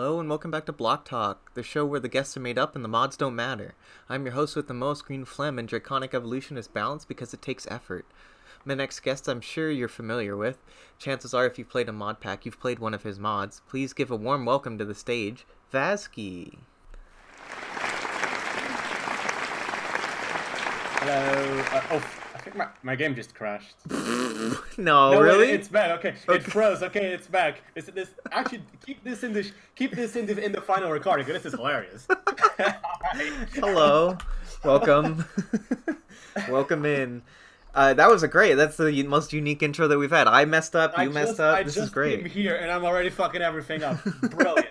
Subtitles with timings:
[0.00, 2.74] Hello and welcome back to Block Talk, the show where the guests are made up
[2.74, 3.74] and the mods don't matter.
[4.08, 7.42] I'm your host with the most green phlegm and Draconic Evolution is balanced because it
[7.42, 8.06] takes effort.
[8.64, 10.56] My next guest I'm sure you're familiar with.
[10.98, 13.60] Chances are if you've played a mod pack, you've played one of his mods.
[13.68, 16.56] Please give a warm welcome to the stage, Vazkii.
[20.96, 21.64] Hello.
[21.72, 22.19] Uh, oh,
[22.50, 23.76] think my, my game just crashed.
[23.90, 25.46] no, No, really?
[25.46, 25.90] wait, it's back.
[25.98, 26.38] Okay, Okay.
[26.38, 26.82] it froze.
[26.82, 27.62] Okay, it's back.
[27.74, 31.26] This, this actually keep this in the keep this in the in the final recording.
[31.26, 32.06] This is hilarious.
[33.54, 34.16] Hello,
[34.64, 35.24] welcome,
[36.48, 37.22] welcome in.
[37.74, 38.54] Uh, that was a great.
[38.54, 40.26] That's the most unique intro that we've had.
[40.26, 40.96] I messed up.
[40.96, 41.58] You I messed just, up.
[41.58, 42.20] I this is great.
[42.22, 44.02] came here and I'm already fucking everything up.
[44.22, 44.66] Brilliant.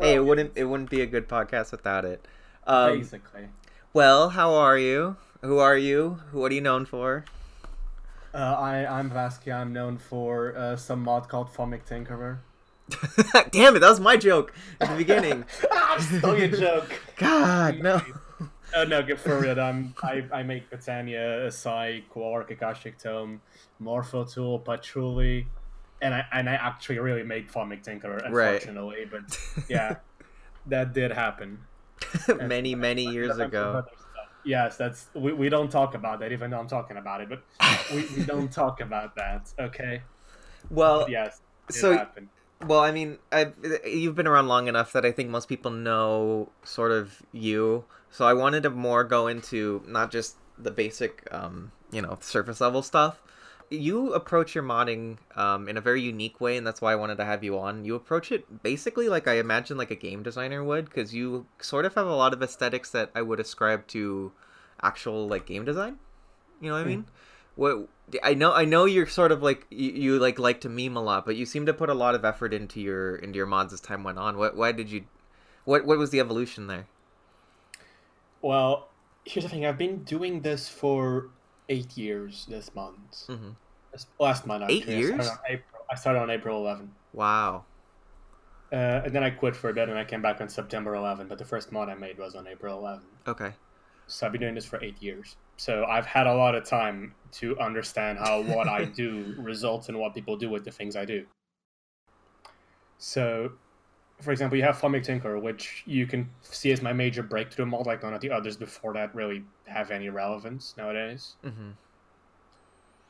[0.00, 2.26] hey, it wouldn't it wouldn't be a good podcast without it.
[2.66, 3.48] Um, Basically.
[3.92, 5.16] well, how are you?
[5.42, 6.18] Who are you?
[6.32, 7.24] What are you known for?
[8.34, 9.52] Uh, I I'm Vazkii.
[9.54, 12.38] I'm known for uh, some mod called Thaumic Tinkerer.
[13.50, 15.44] Damn it, that was my joke at the beginning.
[15.72, 16.92] ah, stole your joke.
[17.16, 18.00] God, no.
[18.74, 19.58] Oh no, get for real.
[19.58, 23.40] I'm, I, I make Botania, Psi, Quark, Akashic Tome,
[23.80, 25.46] Morpho Tool, Patchouli,
[26.02, 28.54] and I and I actually really made Thaumic Tinkerer, Right.
[28.54, 29.06] unfortunately.
[29.10, 29.96] But yeah,
[30.66, 31.58] that did happen.
[32.40, 33.84] many, many years ago.
[34.46, 37.42] Yes, that's we, we don't talk about that, even though I'm talking about it, but
[37.92, 40.02] we, we don't talk about that, okay?
[40.70, 42.28] Well, But yes, it so- happened.
[42.64, 43.52] well, I mean, I
[43.84, 47.84] you've been around long enough that I think most people know sort of you.
[48.10, 52.60] So I wanted to more go into not just the basic, um, you know, surface
[52.60, 53.20] level stuff.
[53.68, 57.16] You approach your modding um, in a very unique way, and that's why I wanted
[57.18, 57.84] to have you on.
[57.84, 61.84] You approach it basically like I imagine like a game designer would, because you sort
[61.84, 64.32] of have a lot of aesthetics that I would ascribe to
[64.82, 65.98] actual like game design.
[66.60, 66.88] You know what I Hmm.
[66.88, 67.06] mean?
[67.56, 67.88] What
[68.22, 71.02] I know, I know you're sort of like you, you like like to meme a
[71.02, 73.72] lot, but you seem to put a lot of effort into your into your mods
[73.72, 74.38] as time went on.
[74.38, 75.04] What why did you?
[75.64, 76.86] What what was the evolution there?
[78.40, 78.88] Well,
[79.24, 79.66] here's the thing.
[79.66, 81.30] I've been doing this for
[81.68, 83.28] eight years this month.
[83.28, 83.65] hmm This-
[84.18, 84.96] Last month, Eight actually.
[84.96, 85.28] I started years?
[85.28, 86.90] on April, I started on April 11.
[87.12, 87.64] Wow.
[88.72, 91.28] Uh, and then I quit for a bit and I came back on September 11.
[91.28, 93.02] But the first mod I made was on April 11.
[93.28, 93.52] Okay.
[94.08, 95.36] So I've been doing this for eight years.
[95.56, 99.98] So I've had a lot of time to understand how what I do results in
[99.98, 101.24] what people do with the things I do.
[102.98, 103.52] So,
[104.20, 107.86] for example, you have Thaumic Tinker, which you can see as my major breakthrough mod.
[107.86, 111.34] Like none of the others before that really have any relevance nowadays.
[111.42, 111.70] hmm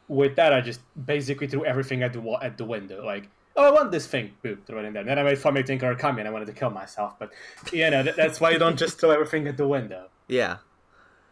[0.08, 3.04] with that, I just basically threw everything at the wall, at the window.
[3.04, 5.04] Like, oh, I want this thing, boom, throw it in there.
[5.04, 7.18] then I made Thaumic Tinker Kami, and I wanted to kill myself.
[7.18, 7.32] But
[7.72, 10.08] you know, that, that's why you don't just throw everything at the window.
[10.28, 10.58] Yeah.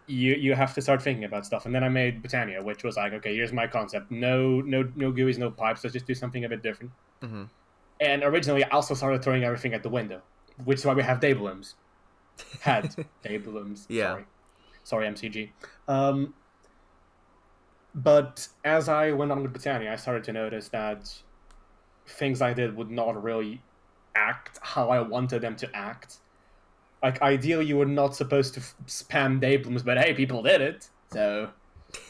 [0.07, 1.65] You you have to start thinking about stuff.
[1.65, 4.11] And then I made Botania, which was like, okay, here's my concept.
[4.11, 5.83] No no no GUIs, no pipes.
[5.83, 6.93] Let's just do something a bit different.
[7.23, 7.45] hmm
[8.01, 10.21] And originally, I also started throwing everything at the window,
[10.65, 11.77] which is why we have day blooms.
[12.61, 13.87] Had day blooms.
[13.89, 14.11] Yeah.
[14.13, 14.25] Sorry,
[14.85, 15.51] sorry MCG.
[15.89, 16.35] Um,
[17.95, 21.13] but as I went on with Botania, I started to notice that
[22.07, 23.63] things I did would not really
[24.17, 26.19] act how I wanted them to act.
[27.03, 30.89] Like, ideally, you were not supposed to f- spam dayblooms, but hey, people did it.
[31.13, 31.51] So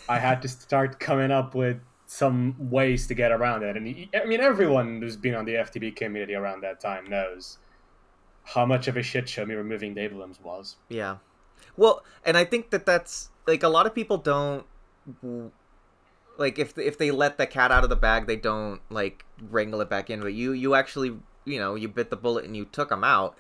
[0.09, 3.77] I had to start coming up with some ways to get around it.
[3.77, 7.59] And I mean, everyone who's been on the FTB community around that time knows
[8.45, 10.77] how much of a shit show me removing dayblooms was.
[10.89, 11.17] Yeah.
[11.77, 14.65] Well, and I think that that's like a lot of people don't
[16.39, 19.81] like if if they let the cat out of the bag, they don't like wrangle
[19.81, 20.21] it back in.
[20.21, 23.37] But you you actually you know you bit the bullet and you took them out,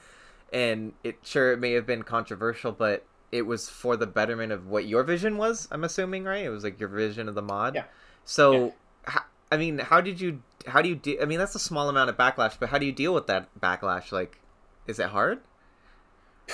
[0.53, 4.69] and it sure it may have been controversial, but it was for the betterment of
[4.69, 5.67] what your vision was.
[5.73, 6.45] I'm assuming, right?
[6.45, 7.75] It was like your vision of the mod.
[7.75, 7.85] Yeah.
[8.25, 8.75] So,
[9.09, 10.43] ho- I mean, how did you?
[10.67, 10.95] How do you?
[10.95, 13.27] De- I mean, that's a small amount of backlash, but how do you deal with
[13.27, 14.13] that backlash?
[14.13, 14.39] Like,
[14.87, 15.41] is it hard?
[16.49, 16.53] I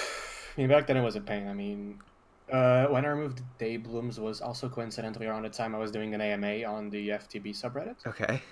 [0.56, 1.48] mean, back then it was a pain.
[1.48, 1.98] I mean,
[2.50, 6.14] uh, when I removed day blooms was also coincidentally around the time I was doing
[6.14, 7.96] an AMA on the FTB subreddit.
[8.06, 8.42] Okay.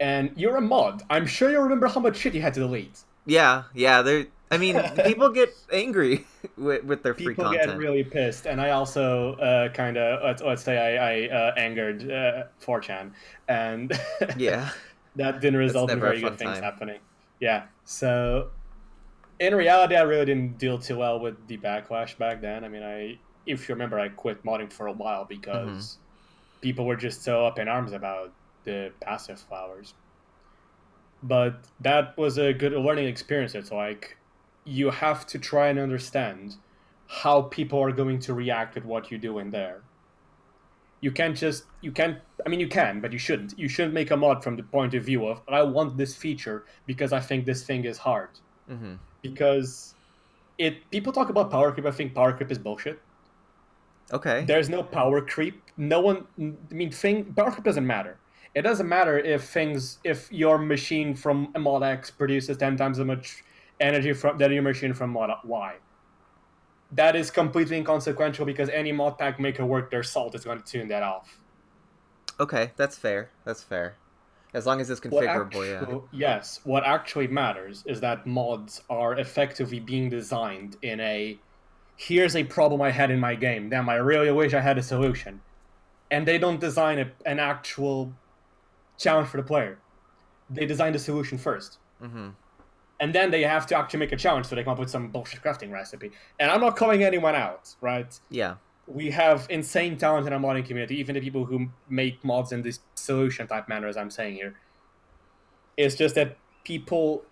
[0.00, 1.02] And you're a mod.
[1.10, 3.00] I'm sure you remember how much shit you had to delete.
[3.26, 4.02] Yeah, yeah.
[4.02, 4.26] They're.
[4.50, 6.24] I mean, people get angry
[6.56, 7.60] with, with their free content.
[7.60, 11.28] People get really pissed, and I also uh, kind of let's, let's say I, I
[11.28, 13.10] uh, angered uh, 4chan,
[13.48, 13.92] and
[14.36, 14.70] yeah.
[15.16, 17.00] that didn't result in very good fun things happening.
[17.40, 18.48] Yeah, so
[19.40, 22.64] in reality, I really didn't deal too well with the backlash back then.
[22.64, 26.60] I mean, I if you remember, I quit modding for a while because Mm-hmm.
[26.60, 28.32] people were just so up in arms about
[28.64, 29.94] the passive flowers.
[31.22, 33.54] But that was a good learning experience.
[33.54, 34.16] It's like
[34.64, 36.56] you have to try and understand
[37.06, 39.82] how people are going to react with what you do in there.
[41.00, 42.18] You can't just you can't.
[42.44, 43.58] I mean, you can, but you shouldn't.
[43.58, 46.66] You shouldn't make a mod from the point of view of I want this feature
[46.86, 48.30] because I think this thing is hard.
[48.70, 48.94] Mm-hmm.
[49.22, 49.94] Because
[50.58, 51.86] it people talk about power creep.
[51.86, 53.00] I think power creep is bullshit.
[54.12, 54.44] Okay.
[54.46, 55.62] There's no power creep.
[55.76, 56.26] No one.
[56.40, 58.18] I mean, thing power creep doesn't matter.
[58.54, 63.04] It doesn't matter if things if your machine from mod X produces ten times as
[63.04, 63.44] much
[63.80, 65.76] energy from than your machine from mod Y.
[66.92, 70.64] That is completely inconsequential because any mod pack maker worth their salt is going to
[70.64, 71.38] tune that off.
[72.40, 73.30] Okay, that's fair.
[73.44, 73.96] That's fair.
[74.54, 76.28] As long as it's configurable, yeah.
[76.36, 81.38] Yes, what actually matters is that mods are effectively being designed in a
[81.98, 83.68] here's a problem I had in my game.
[83.68, 85.40] Damn, I really wish I had a solution.
[86.10, 88.14] And they don't design a, an actual
[88.96, 89.78] challenge for the player.
[90.48, 91.78] They design the solution first.
[92.02, 92.28] Mm-hmm.
[93.00, 95.08] And then they have to actually make a challenge so they come up with some
[95.08, 96.12] bullshit crafting recipe.
[96.40, 98.18] And I'm not calling anyone out, right?
[98.30, 98.54] Yeah.
[98.88, 102.62] We have insane talent in our modding community, even the people who make mods in
[102.62, 104.54] this solution type manner, as I'm saying here.
[105.76, 107.22] It's just that people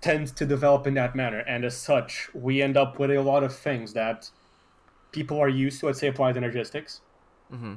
[0.00, 3.42] tend to develop in that manner, and as such, we end up with a lot
[3.44, 4.30] of things that
[5.12, 7.00] people are used to, let's say applied energistics.
[7.52, 7.74] Mm-hmm.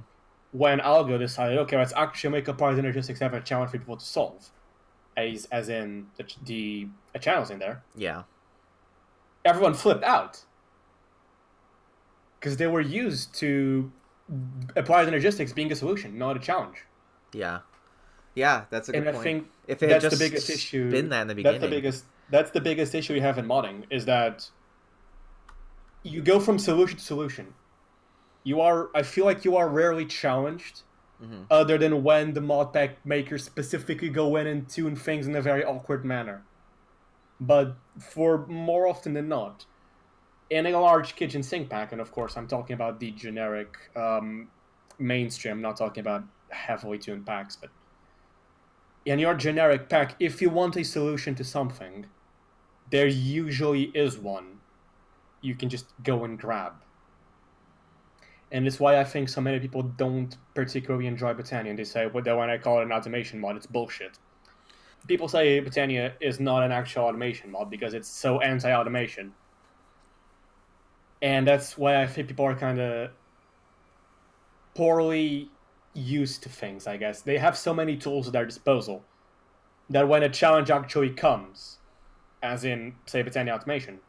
[0.53, 4.05] When Algo decided, okay, let's actually make applied energistics have a challenge for people to
[4.05, 4.49] solve,
[5.17, 8.23] as, as in the, the, the channels in there, Yeah.
[9.43, 10.45] everyone flipped out
[12.41, 13.91] because they were used to
[14.75, 16.85] applied energistics being a solution, not a challenge.
[17.33, 17.59] Yeah.
[18.33, 19.23] Yeah, that's a good and I point.
[19.23, 20.89] think if it that's just the biggest issue.
[20.89, 21.59] been that in the beginning.
[21.61, 22.05] That's the biggest.
[22.31, 24.49] That's the biggest issue you have in modding is that
[26.03, 27.53] you go from solution to solution.
[28.43, 28.89] You are.
[28.95, 30.83] I feel like you are rarely challenged,
[31.21, 31.45] Mhm.
[31.51, 35.41] other than when the mod pack makers specifically go in and tune things in a
[35.41, 36.43] very awkward manner.
[37.41, 39.65] But for more often than not,
[40.51, 44.49] in a large kitchen sink pack, and of course I'm talking about the generic um,
[44.99, 47.69] mainstream, not talking about heavily tuned packs, but
[49.05, 52.05] in your generic pack, if you want a solution to something,
[52.91, 54.59] there usually is one.
[55.39, 56.73] You can just go and grab.
[58.51, 61.75] And it's why I think so many people don't particularly enjoy Botania.
[61.75, 64.19] They say, well, when I call it an automation mod, it's bullshit.
[65.07, 69.33] People say Botania is not an actual automation mod because it's so anti automation.
[71.21, 73.11] And that's why I think people are kind of
[74.75, 75.49] poorly
[75.93, 77.21] used to things, I guess.
[77.21, 79.03] They have so many tools at their disposal
[79.89, 81.77] that when a challenge actually comes,
[82.41, 83.99] as in, say, Botania Automation,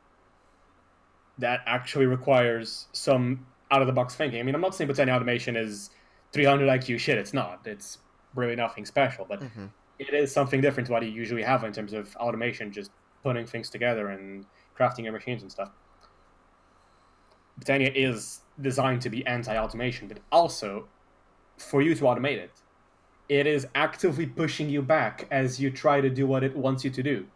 [1.38, 4.38] that actually requires some out of the box thinking.
[4.38, 5.90] I mean, I'm not saying Botania Automation is
[6.32, 7.66] 300 IQ shit, it's not.
[7.66, 7.98] It's
[8.34, 9.70] really nothing special, but Mhm.
[9.98, 12.90] it is something different to what you usually have in terms of automation, just
[13.22, 14.46] putting things together and
[14.78, 15.70] crafting your machines and stuff.
[17.62, 20.88] Botania is designed to be anti automation, but also
[21.58, 22.50] for you to automate it.
[23.28, 26.90] It is actively pushing you back as you try to do what it wants you
[26.90, 27.26] to do.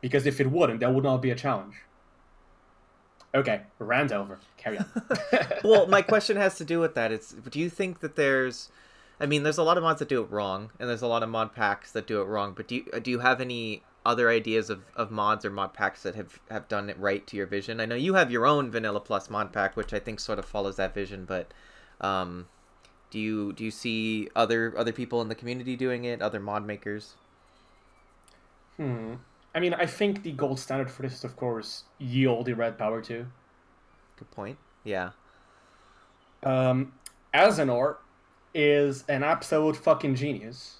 [0.00, 1.76] Because if it wouldn't, that would not be a challenge.
[3.34, 4.38] Okay, rant over.
[4.56, 4.86] Carry on.
[5.64, 7.12] well, my question has to do with that.
[7.12, 8.70] It's do you think that there's
[9.18, 11.22] I mean, there's a lot of mods that do it wrong, and there's a lot
[11.22, 12.52] of mod packs that do it wrong.
[12.54, 16.02] But do you do you have any other ideas of, of mods or mod packs
[16.02, 17.80] that have, have done it right to your vision?
[17.80, 20.44] I know you have your own Vanilla Plus mod pack, which I think sort of
[20.44, 21.24] follows that vision.
[21.24, 21.52] But
[22.00, 22.48] um,
[23.10, 26.22] do you do you see other other people in the community doing it?
[26.22, 27.14] Other mod makers?
[28.76, 29.14] Hmm.
[29.54, 32.76] I mean, I think the gold standard for this is, of course, yield the red
[32.76, 33.26] power too.
[34.18, 34.58] Good point.
[34.84, 35.10] Yeah.
[36.42, 36.92] Um,
[37.32, 37.96] Azanor
[38.54, 40.76] is an absolute fucking genius.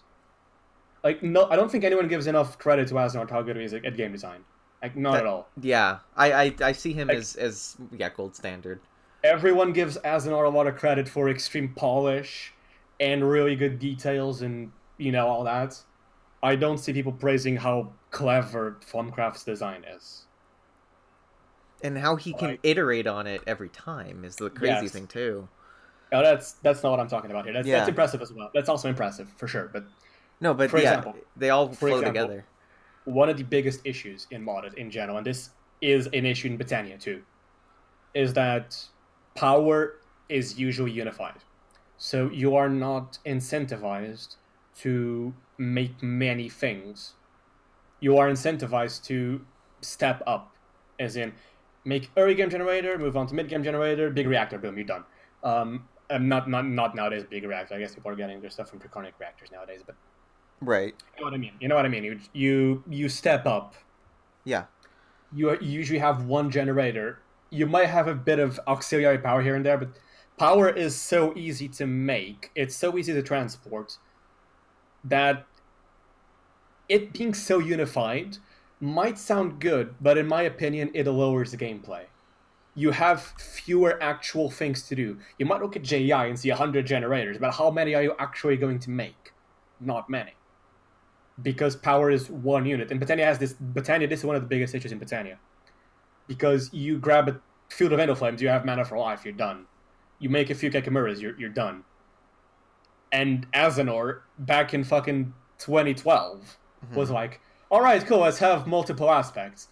[1.07, 3.73] Like, no, I don't think anyone gives enough credit to to how good he is
[3.73, 4.41] at, at game design.
[4.83, 5.49] Like, not That- at all.
[5.61, 5.99] Yeah.
[6.17, 8.81] I I, I see him Like- as as yeah gold standard.
[9.23, 12.53] Everyone gives Azanor a lot of credit for extreme polish
[12.99, 15.81] and really good details and, you know, all that.
[16.43, 20.25] I don't see people praising how clever Thaumcraft's design is.
[21.83, 24.93] And how he can Like- iterate on it every time is the crazy Yes.
[24.93, 25.49] thing too.
[26.13, 27.53] Oh, that's that's not what I'm talking about here.
[27.55, 27.79] That's, Yeah.
[27.79, 28.51] that's impressive as well.
[28.55, 29.71] That's also impressive, for sure.
[29.73, 29.85] But
[30.41, 32.45] No, but For yeah, example- they all flow example, together.
[33.05, 35.51] one of the biggest issues in modded in general, and this
[35.81, 37.23] is an issue in Botania too,
[38.15, 38.77] is that
[39.35, 39.97] power
[40.29, 41.41] is usually unified.
[41.99, 44.37] So you are not incentivized
[44.79, 47.15] to make many things.
[48.01, 49.45] You are incentivized to
[49.81, 50.55] step up,
[50.99, 51.33] as in
[51.85, 55.05] make early game generator, move on to mid game generator, big reactor, boom, you're done.
[55.43, 57.75] Um, not not not nowadays big reactor.
[57.75, 59.97] I guess people are getting their stuff from Draconic reactors nowadays, but
[60.61, 60.95] Right.
[61.17, 61.53] you know what I mean.
[61.61, 62.05] You know what I mean.
[62.05, 63.75] You you you step up.
[64.45, 64.65] Yeah.
[65.35, 67.21] You you usually have one generator.
[67.51, 69.91] You might have a bit of auxiliary power here and there, but
[70.37, 73.99] power is so easy to make, it's so easy to transport
[75.05, 75.47] that
[76.89, 78.39] it being so unified
[78.81, 82.05] might sound good, but in my opinion, it lowers the gameplay.
[82.75, 85.19] You have fewer actual things to do.
[85.39, 88.57] You might look at JEI and see 100 generators, but how many are you actually
[88.59, 89.33] going to make?
[89.81, 90.33] Not many.
[91.43, 92.91] Because power is one unit.
[92.91, 93.55] And Botania has this.
[93.55, 95.37] Botania, this is one of the biggest issues in Botania.
[96.27, 99.67] Because you grab a field of Endoflames, you have mana for life, you're done.
[100.19, 101.85] You make a few Kekimurus, you're, you're done.
[103.13, 106.95] And Azanor, back in fucking 2012, mm-hmm.
[106.95, 107.41] was like,
[107.71, 109.69] all right, cool, let's have multiple aspects.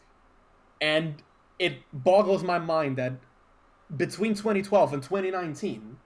[0.80, 1.22] And
[1.58, 3.14] it boggles my mind that
[3.96, 5.96] between 2012 and 2019,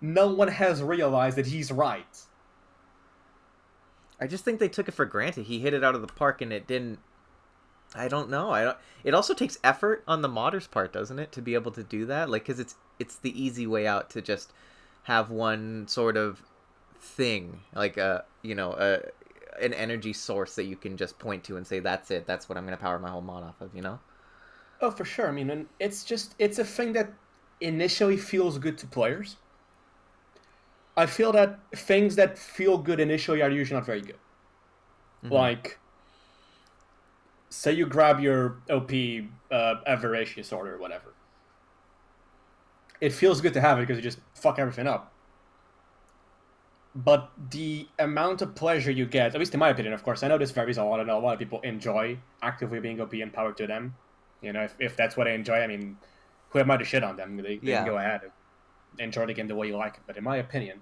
[0.00, 2.20] no one has realized that he's right.
[4.20, 5.46] I just think they took it for granted.
[5.46, 6.98] He hit it out of the park, and it didn't.
[7.94, 8.50] I don't know.
[8.50, 11.70] I don't, it also takes effort on the modders' part, doesn't it, to be able
[11.72, 12.28] to do that?
[12.30, 14.52] Like, because it's it's the easy way out to just
[15.04, 16.42] have one sort of
[16.98, 19.00] thing, like a you know a
[19.62, 22.26] an energy source that you can just point to and say that's it.
[22.26, 23.74] That's what I'm going to power my whole mod off of.
[23.74, 24.00] You know.
[24.80, 25.28] Oh, for sure.
[25.28, 27.12] I mean, it's just it's a thing that
[27.60, 29.36] initially feels good to players.
[30.96, 34.18] I feel that things that feel good initially are usually not very good.
[35.30, 35.78] Like,
[37.48, 38.90] say you grab your OP
[39.50, 41.14] uh, Avaricious Order or whatever.
[43.00, 45.12] It feels good to have it because you just fuck everything up.
[46.94, 50.28] But the amount of pleasure you get, at least in my opinion, of course, I
[50.28, 53.32] know this varies a lot, and a lot of people enjoy actively being OP and
[53.32, 53.94] power to them.
[54.42, 55.96] You know, if, if that's what they enjoy, I mean,
[56.50, 57.36] who am I to shit on them?
[57.36, 57.82] They, they Yeah.
[57.82, 58.20] can go ahead
[58.98, 60.02] enjoy the game the way you like it.
[60.06, 60.80] But in my opinion,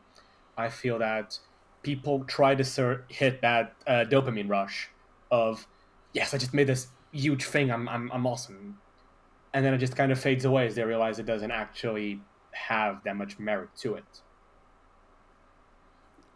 [0.57, 1.39] I feel that
[1.83, 4.89] people try to ser- hit that uh, dopamine rush
[5.31, 5.67] of,
[6.13, 8.79] yes, I just made this huge thing, I'm, I'm, I'm awesome.
[9.55, 12.21] And then it just kind of fades away as they realize it doesn't actually
[12.53, 14.05] have that much merit to it.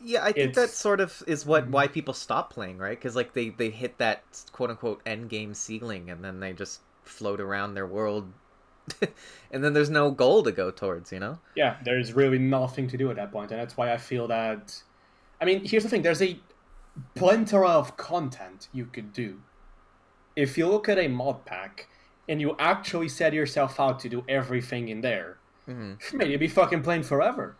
[0.00, 2.98] Yeah, I think that sort of is what why people stop playing, right?
[2.98, 6.80] Because like they they hit that quote unquote end game ceiling, and then they just
[7.02, 8.30] float around their world,
[9.50, 11.38] and then there's no goal to go towards, you know?
[11.54, 14.82] yeah, there's really nothing to do at that point, and that's why I feel that.
[15.40, 16.38] I mean, here's the thing: there's a
[17.14, 19.40] plethora of content you could do.
[20.34, 21.88] If you look at a mod pack
[22.28, 26.48] and you actually set yourself out to do everything in there, hmm man, you'd be
[26.48, 27.56] fucking playing forever.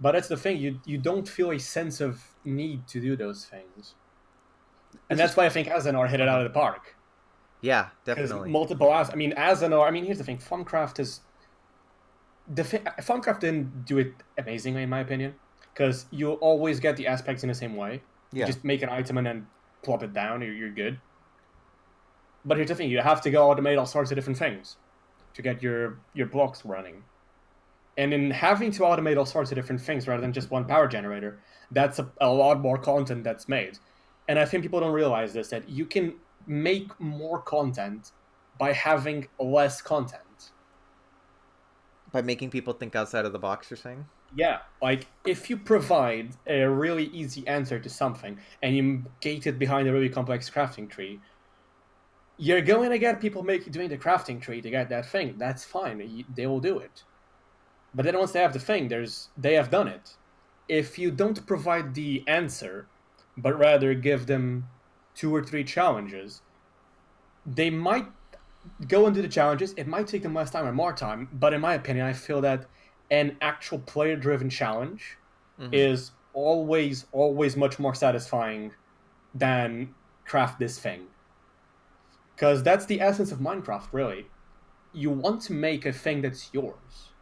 [0.00, 3.44] But that's the thing: you you don't feel a sense of need to do those
[3.44, 3.94] things,
[5.10, 6.94] and that's why I think Azanor hit it out of the park.
[7.60, 8.50] Yeah, definitely.
[8.50, 9.86] multiple as I mean, Azanor.
[9.86, 11.20] I mean, here's the thing: Thaumcraft is
[12.52, 15.34] the Thaumcraft didn't do it amazingly, in my opinion,
[15.72, 18.02] because you always get the aspects in the same way.
[18.32, 19.46] yeah, You just make an item and then
[19.82, 21.00] plop it down, and you're good.
[22.44, 24.76] But here's the thing: you have to go automate all sorts of different things
[25.34, 27.04] to get your your blocks running.
[27.96, 30.86] And in having to automate all sorts of different things rather than just one power
[30.86, 31.40] generator,
[31.72, 33.78] that's a, a lot more content that's made.
[34.28, 36.14] And I think people don't realize this that you can
[36.48, 38.12] make more content
[38.58, 40.52] by having less content.
[42.12, 43.70] by making people think outside of the box.
[43.70, 44.04] You're saying?
[44.36, 49.58] Yeah, like if you provide a really easy answer to something and you gate it
[49.58, 51.20] behind a really complex crafting tree,
[52.36, 55.36] you're going to get people making doing the crafting tree to get that thing.
[55.38, 56.24] That's fine.
[56.34, 57.04] They will do it.
[57.94, 60.16] But then once they have the thing, there's they have done it.
[60.68, 62.86] If you don't provide the answer,
[63.36, 64.68] but rather give them
[65.18, 66.42] two or three challenges,
[67.46, 68.06] they might
[68.88, 69.72] go and do the challenges.
[69.74, 72.40] It might take them less time or more time, but in my opinion, I feel
[72.42, 72.66] that
[73.10, 75.18] an actual player driven challenge
[75.58, 75.70] Mhm.
[75.72, 78.72] is always always much more satisfying
[79.34, 79.94] than
[80.26, 81.08] craft this thing
[82.36, 84.26] because that's the essence of minecraft really
[84.92, 87.14] you want to make a thing that's yours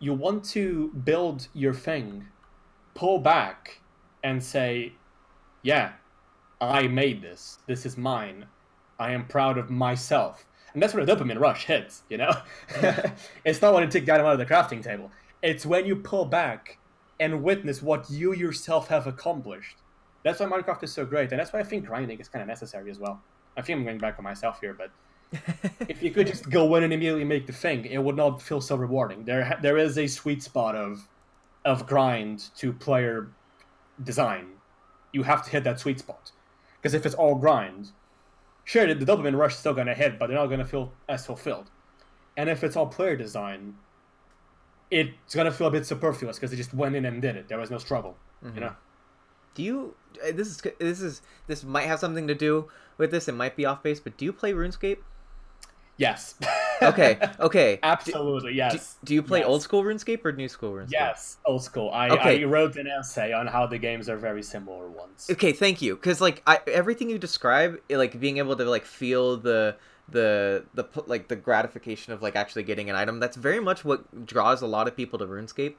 [0.00, 2.26] you want to build your thing
[2.94, 3.82] pull back
[4.22, 4.92] and say
[5.62, 5.92] yeah
[6.62, 7.58] i made this.
[7.66, 8.46] This is mine.
[8.98, 10.46] I am proud of myself.
[10.72, 12.32] And that's where the dopamine rush hits you know?
[13.44, 15.10] It's not when you take the item out of the crafting table.
[15.42, 16.78] It's when you pull back
[17.18, 19.76] and witness what you yourself have accomplished.
[20.22, 22.48] That's why minecraft is so great and that's why i think grinding is kind of
[22.48, 23.20] necessary as well.
[23.56, 24.90] I think i'm going back on myself here but
[25.88, 28.60] if you could just go in and immediately make the thing it would not feel
[28.60, 29.24] so rewarding.
[29.24, 31.08] There there is a sweet spot of
[31.64, 33.30] of grind to player
[34.04, 34.46] design.
[35.12, 36.30] You have to hit that sweet spot
[36.82, 37.90] because if it's all grind
[38.64, 40.64] sure the, the dopamine rush is still going to hit but they're not going to
[40.66, 41.70] feel as fulfilled
[42.36, 43.74] and if it's all player design
[44.90, 47.48] it's going to feel a bit superfluous because they just went in and did it
[47.48, 48.16] there was no struggle
[48.54, 48.74] you know
[49.54, 49.94] Do you?
[50.26, 53.28] uh, This is this is this might have something to do with this.
[53.28, 54.98] It might be off base, but do you play RuneScape?
[55.96, 56.34] yes
[56.88, 57.78] Okay, okay.
[57.82, 58.96] Absolutely, Do, yes.
[59.04, 59.48] do you play Yes.
[59.48, 60.92] old school RuneScape or new school RuneScape?
[60.92, 61.90] Yes, old school.
[61.90, 62.42] I, Okay.
[62.42, 65.28] I wrote an essay on how the games are very similar ones.
[65.30, 65.94] Okay, thank you.
[65.96, 69.76] Because like I, everything you describe, like being able to like feel the
[70.08, 73.20] the the like the gratification of like actually getting an item.
[73.20, 75.74] That's very much what draws a lot of people to RuneScape.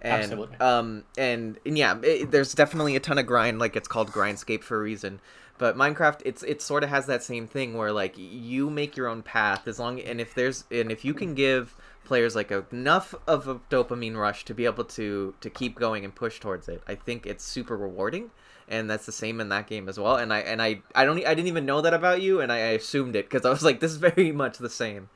[0.00, 0.56] And, Absolutely.
[0.58, 3.58] Um, and and yeah, it, there's definitely a ton of grind.
[3.58, 5.20] Like it's called Grindscape for a reason.
[5.58, 9.08] But Minecraft, it's it sort of has that same thing where like you make your
[9.08, 11.74] own path as long and if there's and if you can give
[12.04, 16.14] players like enough of a dopamine rush to be able to to keep going and
[16.14, 18.30] push towards it, I think it's super rewarding.
[18.70, 20.16] And that's the same in that game as well.
[20.16, 22.56] And I and I I don't i didn't even know that about you, and I,
[22.58, 25.08] I assumed it because I was like, this is very much the same.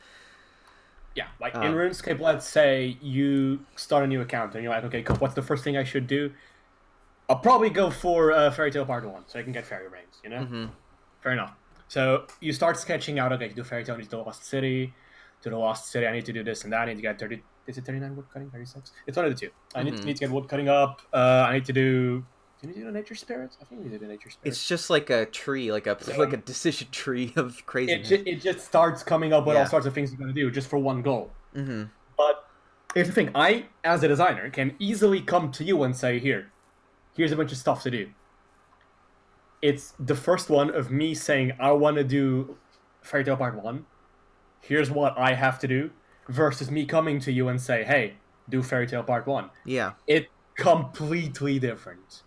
[1.15, 1.61] Yeah, like Uh.
[1.63, 5.35] in RuneScape, let's say you start a new account and you're like, okay, cool, what's
[5.35, 6.33] the first thing I should do?
[7.29, 10.21] I'll probably go for uh, Fairy Tale Part 1 so I can get Fairy Rings,
[10.25, 10.45] you know?
[10.45, 10.67] hmm
[11.21, 11.53] Fair enough.
[11.89, 14.45] So you start sketching out, okay, to do Fairy Tale, I need to the Lost
[14.45, 14.93] City.
[15.43, 16.83] To the Lost City, I need to do this and that.
[16.83, 17.43] I need to get 30.
[17.67, 18.51] Is it 39 wood cutting?
[18.51, 18.93] 36?
[19.07, 19.51] It's one of the two.
[19.75, 20.05] I need, Mhm.
[20.05, 21.01] need to get wood cutting up.
[21.13, 22.25] Uh, I need to do.
[22.63, 23.59] Did we do the Nature Spirits?
[23.61, 24.57] I think we did the Nature Spirits.
[24.59, 28.41] It's just like a tree, like a like a decision tree of it, ju- it
[28.41, 29.63] just starts coming up with Yeah.
[29.65, 31.33] all sorts of things you're going to do just for one goal.
[31.55, 31.85] hmm
[32.17, 32.47] But
[32.95, 36.53] here's the thing I, as a designer, can easily come to you and say, here,
[37.17, 38.11] here's a bunch of stuff to do.
[39.61, 42.57] It's the first one of me saying, I want to do
[43.03, 43.85] Fairy Tale Part 1.
[44.61, 45.91] Here's what I have to do.
[46.29, 48.15] Versus me coming to you and say, hey,
[48.49, 49.51] do Fairy Tale Part 1.
[49.65, 49.93] Yeah.
[50.07, 52.23] It completely different.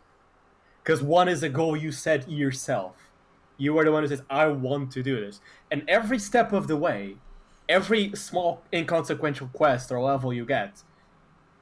[0.85, 2.95] Because one is a goal you set yourself.
[3.57, 5.41] You are the one who says, I want to do this.
[5.71, 7.15] And every step of the way,
[7.67, 10.83] every small inconsequential quest or level you get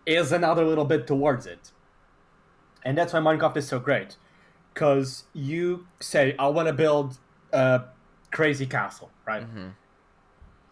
[0.05, 1.71] is another little bit towards it.
[2.83, 4.17] And that's why Minecraft is so great.
[4.73, 7.17] Because you say, I want to build
[7.53, 7.83] a
[8.31, 9.43] crazy castle, right?
[9.43, 9.69] hmm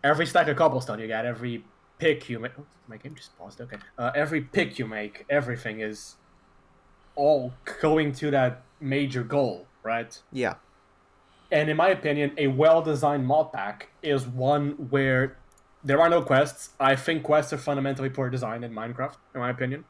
[0.04, 1.64] every stack of cobblestone you get, every
[2.00, 2.52] pick you make.
[2.58, 3.62] Oh, my game just paused.
[3.62, 3.78] Okay.
[3.98, 6.16] Uh, every pick you make, everything is
[7.16, 10.18] all going to that major goal, right?
[10.32, 10.56] Yeah.
[11.52, 15.38] And in my opinion, a well-designed mod pack is one where
[15.84, 16.70] there are no quests.
[16.80, 19.84] I think quests are fundamentally poor design in Minecraft, in my opinion.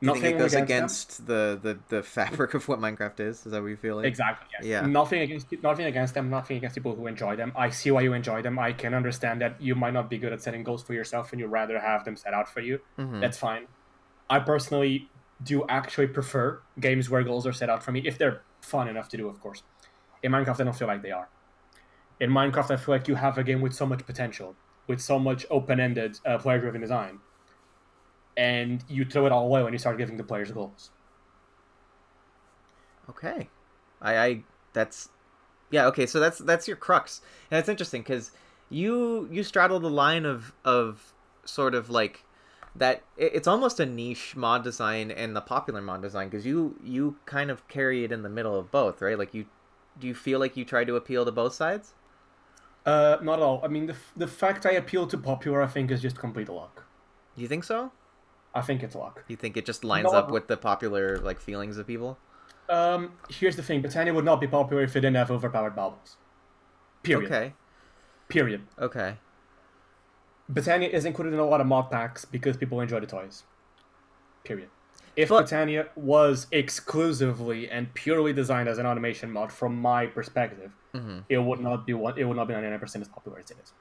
[0.00, 0.64] You think it goes them.
[0.64, 3.46] against the, the the fabric of what Minecraft is?
[3.46, 4.04] Is that what you feel like?
[4.04, 4.48] Exactly.
[4.52, 4.66] Yes.
[4.66, 4.86] Yeah.
[4.86, 6.28] Nothing against nothing against them.
[6.28, 7.52] Nothing against people who enjoy them.
[7.56, 8.58] I see why you enjoy them.
[8.58, 11.40] I can understand that you might not be good at setting goals for yourself, and
[11.40, 12.80] you'd rather have them set out for you.
[12.98, 13.20] Mhm.
[13.20, 13.66] That's fine.
[14.28, 15.08] I personally
[15.44, 19.08] do actually prefer games where goals are set out for me if they're fun enough
[19.10, 19.62] to do, of course.
[20.22, 21.28] In Minecraft, I don't feel like they are.
[22.20, 25.18] In Minecraft, I feel like you have a game with so much potential, with so
[25.18, 27.18] much open-ended, uh, player-driven design,
[28.36, 30.90] and you throw it all away when you start giving the players goals.
[33.10, 33.48] Okay.
[34.00, 35.08] I, I that's
[35.70, 37.20] yeah, okay, so that's that's your crux.
[37.50, 38.30] And it's interesting cuz
[38.70, 42.24] you you straddle the line of of sort of like
[42.76, 47.16] that it's almost a niche mod design and the popular mod design because you you
[47.24, 49.18] kind of carry it in the middle of both, right?
[49.18, 49.46] Like you
[49.98, 51.94] do you feel like you try to appeal to both sides?
[52.84, 53.60] Uh, not at all.
[53.64, 56.84] I mean, the, the fact I appeal to popular, I think, is just complete luck.
[57.34, 57.92] Do you think so?
[58.54, 59.24] I think it's luck.
[59.26, 62.18] You think it just lines No, up with the popular like feelings of people?
[62.68, 66.16] Um, here's the thing: Botania would not be popular if it didn't have overpowered bubbles.
[67.02, 67.30] Period.
[67.30, 67.52] Okay.
[68.28, 68.62] Period.
[68.78, 69.16] Okay.
[70.52, 73.44] Botania is included in a lot of mod packs because people enjoy the toys.
[74.44, 74.68] Period.
[75.16, 80.72] If But- Botania was exclusively and purely designed as an automation mod, from my perspective,
[80.92, 82.18] hmm it would not be one.
[82.18, 83.72] It would not be 99% as popular as it is,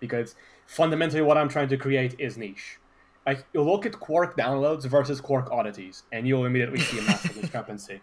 [0.00, 0.34] because
[0.66, 2.78] fundamentally, what I'm trying to create is niche.
[3.26, 7.34] Like you look at Quark downloads versus Quark oddities, and you'll immediately see a massive
[7.40, 8.00] discrepancy.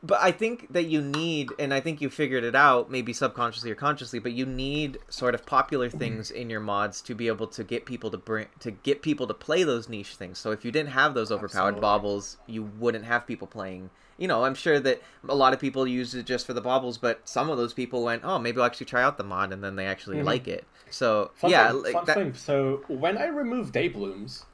[0.00, 3.72] But I think that you need, and I think you figured it out, maybe subconsciously
[3.72, 7.48] or consciously, but you need sort of popular things in your mods to be able
[7.48, 10.38] to get people to bring to get people to play those niche things.
[10.38, 11.80] So if you didn't have those overpowered Absolutely.
[11.80, 13.90] baubles, you wouldn't have people playing.
[14.18, 16.96] You know, I'm sure that a lot of people use it just for the baubles,
[16.96, 19.64] but some of those people went, "Oh, maybe I'll actually try out the mod," and
[19.64, 20.24] then they actually Mhm.
[20.24, 20.64] like it.
[20.90, 22.34] So Fun yeah, thing, like fun that- thing.
[22.34, 24.44] So when I removed day blooms,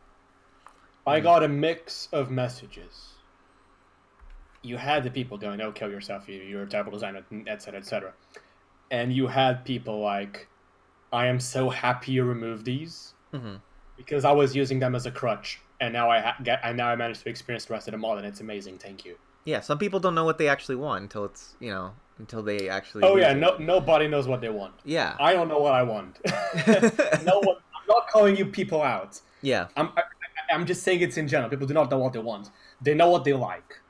[1.06, 1.24] I Mhm.
[1.24, 3.10] got a mix of messages.
[4.64, 6.28] You had the people going, "Oh, kill yourself!
[6.28, 8.12] You, you're a terrible designer," etc., etc.
[8.90, 10.48] And you had people like,
[11.12, 13.60] "I am so happy you removed these Mhm.
[13.96, 16.88] because I was using them as a crutch, and now I ha- get, and now
[16.88, 18.78] I managed to experience the rest of the mod, and it's amazing.
[18.78, 21.92] Thank you." yeah, some people don't know what they actually want until it's you know
[22.18, 23.02] until they actually.
[23.04, 23.36] Oh yeah, it.
[23.44, 24.74] no, nobody knows what they want.
[24.84, 25.14] Yeah.
[25.20, 26.18] I don't know what I want.
[27.30, 27.56] no one.
[27.76, 29.20] I'm not calling you people out.
[29.42, 29.66] yeah.
[29.76, 31.50] I'm I, I- I'm just saying it's in general.
[31.50, 32.50] People do not know what they want.
[32.80, 33.80] They know what they like,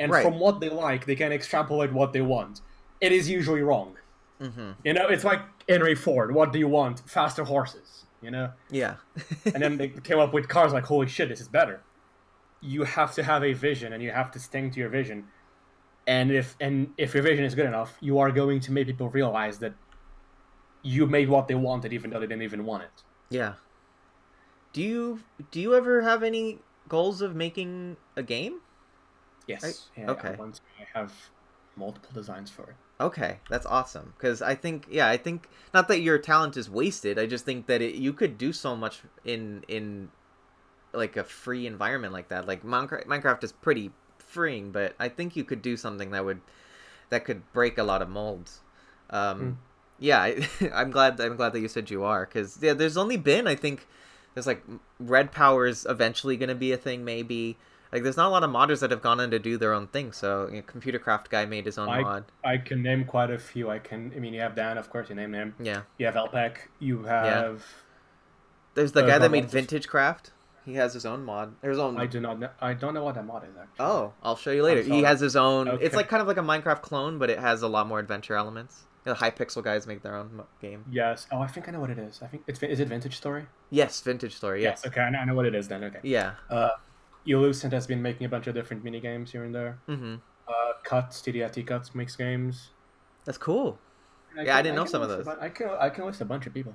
[0.00, 0.24] and Right.
[0.24, 2.60] from what they like, they can extrapolate what they want.
[3.00, 3.96] It is usually wrong.
[4.40, 4.70] Mm-hmm.
[4.84, 6.34] You know, it's like Henry Ford.
[6.34, 7.00] What do you want?
[7.08, 7.88] Faster horses.
[8.22, 8.96] You know, Yeah.
[9.54, 11.80] and then they came up with cars like, holy shit, this is better.
[12.60, 15.18] You have to have a vision, and you have to sting to your vision.
[16.06, 19.08] And if and if your vision is good enough, you are going to make people
[19.08, 19.72] realize that
[20.82, 22.96] you made what they wanted, even though they didn't even want it.
[23.30, 23.54] yeah.
[24.72, 26.58] Do you do you ever have any
[26.88, 28.60] goals of making a game?
[29.50, 29.62] Yes.
[29.64, 30.04] Right?
[30.04, 30.34] Yeah, Okay.
[30.38, 31.12] Once I have
[31.76, 32.76] multiple designs for it.
[33.00, 34.12] Okay, that's awesome.
[34.16, 37.18] Because I think, yeah, I think not that your talent is wasted.
[37.18, 40.10] I just think that it, you could do so much in in
[40.92, 42.46] like a free environment like that.
[42.46, 46.40] Like Minecraft, Minecraft is pretty freeing, but I think you could do something that would
[47.10, 48.60] that could break a lot of molds.
[49.10, 49.56] Um, Mm.
[49.98, 51.20] Yeah, I, I'm glad.
[51.20, 52.26] I'm glad that you said you are.
[52.26, 53.86] Because yeah, there's only been I think
[54.34, 54.62] there's like
[54.98, 57.56] red power is eventually going to be a thing maybe.
[57.92, 59.88] Like there's not a lot of modders that have gone in to do their own
[59.88, 60.12] thing.
[60.12, 62.24] So you know, Computer Craft guy made his own I- mod.
[62.44, 63.68] I can name quite a few.
[63.70, 64.12] I can.
[64.14, 65.08] I mean, you have Dan, of course.
[65.08, 65.54] You name him.
[65.58, 65.82] Yeah.
[65.98, 66.56] You have Elpec.
[66.78, 67.64] You have.
[68.74, 70.32] There's the Uh, guy that made Vintage Craft.
[70.64, 71.54] He has his own mod.
[71.62, 71.98] His own.
[71.98, 72.38] I do not.
[72.38, 73.84] know I don't know what that mod is actually.
[73.86, 74.82] oh, I'll show you later.
[74.82, 75.66] He has his own.
[75.80, 78.34] It's like kind of like a Minecraft clone, but it has a lot more adventure
[78.36, 78.84] elements.
[79.02, 80.84] The Hypixel guys make their own game.
[80.90, 81.26] Yes.
[81.32, 82.20] Oh, I think I know what it is.
[82.22, 82.62] I think it's.
[82.62, 83.46] Is it Vintage Story?
[83.70, 84.62] Yes, Vintage Story.
[84.62, 84.86] Yes.
[84.86, 85.82] Okay, I know, I know what it is then.
[85.84, 86.00] Okay.
[86.02, 86.32] Yeah.
[86.50, 86.68] Uh,
[87.26, 89.78] Elucent has been making a bunch of different mini games here and there.
[89.88, 90.16] Mm-hmm.
[90.48, 90.52] Uh,
[90.84, 92.70] Cuts, TDFT Cuts makes games.
[93.24, 93.78] That's cool.
[94.36, 95.24] And Yeah, I didn't know can some of those.
[95.24, 96.74] bu- I can I can list a bunch of people.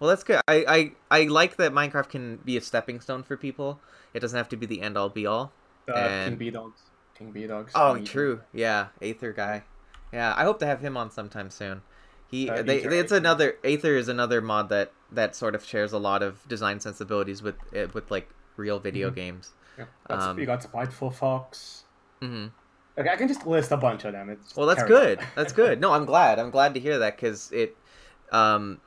[0.00, 0.40] Well, that's good.
[0.48, 3.80] I, I I like that Minecraft can be a stepping stone for people.
[4.12, 5.52] It doesn't have to be the end all be all.
[5.88, 6.72] Uh, And- Kingbdogz.
[7.16, 7.70] King B Dogs.
[7.76, 8.40] Oh, true.
[8.52, 9.62] Yeah, Aether guy.
[10.12, 11.82] Yeah, I hope to have him on sometime soon.
[12.28, 13.16] He, Uh, they, it's Aether.
[13.18, 17.40] another Aether is another mod that that sort of shares a lot of design sensibilities
[17.40, 19.14] with uh, with like real video Mhm.
[19.14, 19.52] games.
[19.78, 19.84] Yeah.
[20.08, 21.84] That's, Um, you got Spiteful Fox.
[22.20, 22.46] hmm
[22.96, 24.30] Okay, I can just list a bunch of them.
[24.30, 24.96] It's Well, that's terrible.
[24.96, 25.20] good.
[25.34, 25.80] That's good.
[25.80, 26.38] No, I'm glad.
[26.38, 27.76] I'm glad to hear that because it,
[28.30, 28.80] um,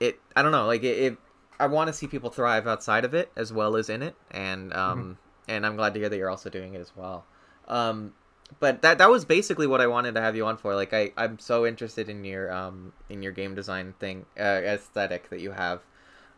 [0.00, 0.18] it.
[0.34, 0.66] I don't know.
[0.66, 0.98] Like it.
[0.98, 1.18] it
[1.58, 4.74] I want to see people thrive outside of it as well as in it, and
[4.74, 5.16] um,
[5.48, 7.24] and I'm glad to hear that you're also doing it as well.
[7.68, 8.12] Um,
[8.60, 10.74] but that that was basically what I wanted to have you on for.
[10.74, 15.30] Like I I'm so interested in your um in your game design thing uh, aesthetic
[15.30, 15.80] that you have.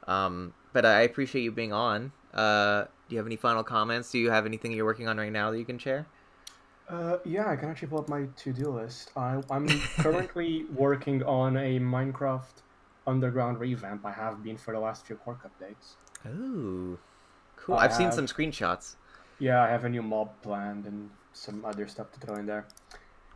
[0.06, 2.12] Um, but I appreciate you being on.
[2.34, 4.10] Uh, do you have any final comments?
[4.10, 6.06] Do you have anything you're working on right now that you can share?
[6.88, 9.10] Uh, yeah, I can actually pull up my to-do list.
[9.16, 9.66] I, I'm
[9.98, 12.62] currently working on a Minecraft
[13.06, 14.04] Underground revamp.
[14.04, 15.96] I have been for the last few Quark updates.
[16.26, 16.98] Ooh,
[17.56, 17.74] cool.
[17.76, 18.94] I I've seen some screenshots.
[19.38, 22.66] Yeah, I have a new mob planned and some other stuff to throw in there.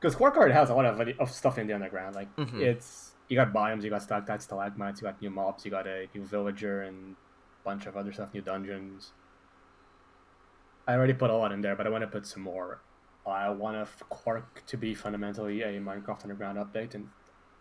[0.01, 2.15] Because Quark already has a lot of, of stuff in the underground.
[2.15, 2.61] Like Mhm.
[2.61, 6.07] it's you got biomes, you got stalactites, stalagmites, you got new mobs, you got a
[6.15, 7.17] new villager and
[7.65, 9.13] bunch of other stuff, new dungeons.
[10.87, 12.81] I already put a lot in there, but I want to put some more.
[13.27, 17.09] I want a Quark to be fundamentally a Minecraft Underground update, and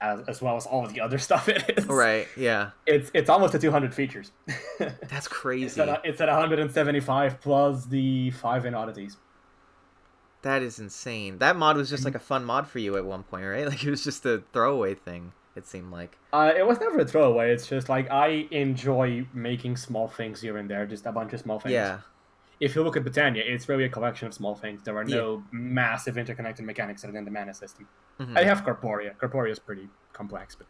[0.01, 1.85] as, as well as all of the other stuff it is.
[1.85, 2.27] Right.
[2.35, 2.71] Yeah.
[2.85, 4.31] It's it's almost at 200 features.
[4.79, 5.81] That's it's, crazy.
[5.81, 9.17] at, it's at 175 plus the five in oddities.
[10.41, 11.37] That is insane.
[11.37, 13.65] That mod was just like a fun mod for you at one point, right?
[13.67, 15.33] Like it was just a throwaway thing.
[15.55, 16.17] It seemed like.
[16.31, 17.51] Uh, it was never a throwaway.
[17.51, 21.41] It's just like I enjoy making small things here and there, just a bunch of
[21.41, 21.73] small things.
[21.73, 21.99] Yeah.
[22.61, 24.83] If you look at Botania, it's really a collection of small things.
[24.83, 27.87] There are no massive interconnected mechanics other than the mana system.
[28.19, 28.37] Mhm.
[28.37, 29.15] I have Corporea.
[29.17, 30.67] Corporea is pretty complex, but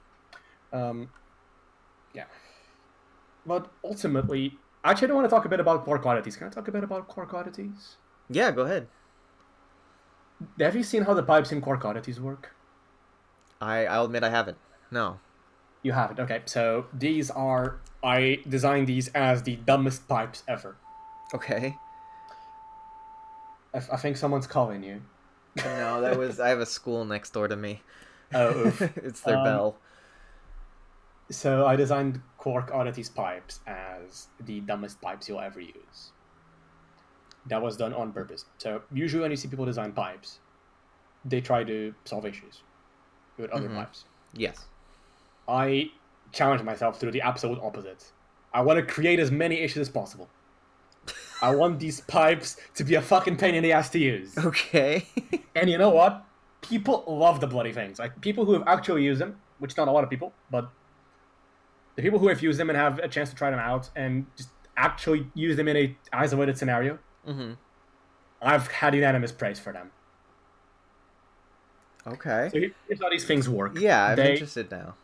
[0.77, 1.09] um,
[2.13, 2.25] yeah.
[3.45, 6.37] But ultimately, actually, I don't want to talk a bit about Quark oddities.
[6.37, 7.97] Can I talk a bit about Quark oddities?
[8.29, 8.51] Yeah.
[8.51, 8.87] Go ahead.
[10.59, 12.55] Have you seen how the pipes in Quark oddities work?
[13.59, 14.57] I I'll admit I haven't.
[14.91, 15.19] No.
[15.83, 16.19] You haven't.
[16.19, 20.75] Okay, so these are I designed these as the dumbest pipes ever.
[21.33, 21.75] Okay.
[23.73, 25.01] I, I think someone's calling you.
[25.57, 27.81] No, that was I have a school next door to me.
[28.33, 28.81] Oh, oof.
[28.97, 29.77] it's their Um, bell.
[31.29, 36.11] So I designed Quark Oddities pipes as the dumbest pipes you'll ever use.
[37.47, 38.45] That was done on purpose.
[38.57, 40.39] So usually when you see people design pipes,
[41.25, 42.63] they try to solve issues
[43.37, 43.75] with other Mhm.
[43.75, 44.05] pipes.
[44.33, 44.65] Yes.
[45.51, 45.91] I
[46.31, 48.11] challenge myself to do the absolute opposite.
[48.53, 50.29] I want to create as many issues as possible.
[51.41, 54.37] I want these pipes to be a fucking pain in the ass to use.
[54.37, 55.05] Okay.
[55.55, 56.23] And you know what?
[56.61, 57.99] People love the bloody things.
[57.99, 60.69] Like people who have actually used them, which not a lot of people, but
[61.97, 64.25] the people who have used them and have a chance to try them out and
[64.37, 67.53] just actually use them in a isolated scenario, hmm
[68.41, 69.91] I've had unanimous praise for them.
[72.07, 72.49] Okay.
[72.51, 73.77] So here- here's how these things work.
[73.77, 74.95] Yeah, I'm they, interested now.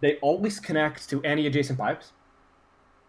[0.00, 2.12] They always connect to any adjacent pipes.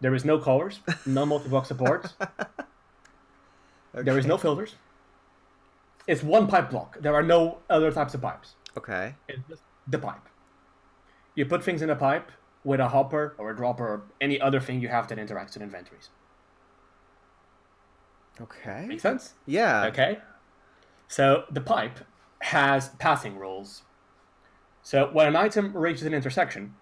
[0.02, 2.13] There is no colors, no multi-block support.
[3.93, 4.76] There is no filters.
[6.08, 6.98] It's one pipe block.
[7.02, 8.56] There are no other types of pipes.
[8.78, 9.15] Okay.
[9.28, 10.28] It's just the pipe.
[11.34, 12.32] You put things in a pipe
[12.63, 15.63] with a hopper or a dropper or any other thing you have that interacts with
[15.63, 16.10] inventories.
[18.41, 18.86] Okay.
[18.88, 19.34] Make sense?
[19.45, 19.86] Yeah.
[19.86, 20.19] Okay.
[21.08, 22.00] So the pipe
[22.39, 23.84] has passing rules.
[24.86, 26.76] So when an item reaches an intersection,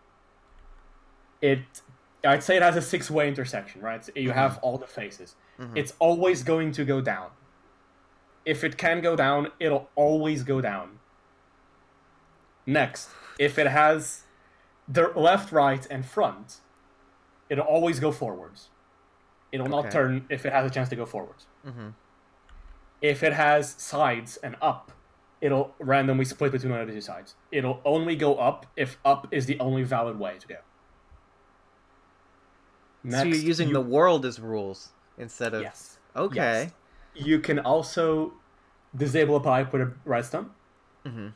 [1.42, 1.62] it
[2.26, 4.04] I'd say it has a six-way intersection, right?
[4.04, 5.36] So you have all the faces.
[5.76, 7.30] It's always going to go down.
[8.46, 11.00] If it can go down, it'll always go down.
[12.66, 14.24] Next, if it has
[14.88, 16.58] the left, right, and front,
[17.50, 18.70] it'll always go forwards.
[19.52, 21.46] It'll not turn if it has a chance to go forwards.
[21.64, 21.90] hmm
[23.02, 24.92] If it has sides and up,
[25.44, 27.36] it'll randomly split between one of the two sides.
[27.52, 30.56] It'll only go up if up is the only valid way to go.
[33.10, 35.62] so you're using you- the world as rules instead of.
[35.62, 35.98] yes.
[36.16, 36.36] Okay.
[36.36, 37.26] Yes.
[37.28, 38.34] You can also
[38.96, 40.52] disable a pipe with a redstone.
[41.06, 41.28] hmm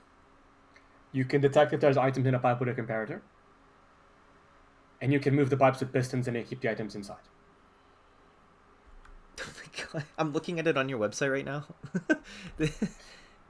[1.11, 3.19] You can detect if there's items in a pipe with a comparator.
[5.01, 7.25] And you can move the pipes with pistons and keep the items inside.
[9.39, 10.03] Oh my God.
[10.17, 11.65] I'm looking at it on your website right now.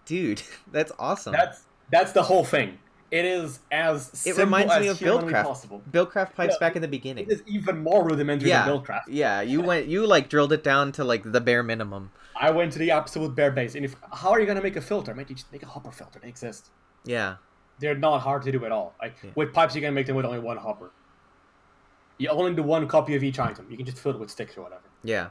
[0.08, 0.42] Dude,
[0.72, 1.34] that's awesome.
[1.34, 2.80] That's that's the whole thing.
[3.12, 5.44] It is as it simple reminds as me of Buildcraft.
[5.44, 5.82] possible.
[5.90, 7.26] Buildcraft pipes Yeah, back in the beginning.
[7.28, 9.04] It is even more rudimentary yeah, than Buildcraft.
[9.08, 9.40] yeah.
[9.42, 12.12] You went, you like drilled it down to like the bare minimum.
[12.36, 13.76] I went to the absolute bare base.
[13.76, 15.14] And if how are you gonna make a filter?
[15.16, 16.20] Mate, you just make a hopper filter.
[16.20, 16.70] They exist.
[17.06, 17.38] Yeah.
[17.80, 18.94] They're not hard to do at all.
[19.02, 19.30] Like Yeah.
[19.36, 20.92] with pipes, you can make them with only one hopper.
[22.18, 23.68] You only do one copy of each item.
[23.70, 24.82] You can just fill it with sticks or whatever.
[25.04, 25.30] Yeah.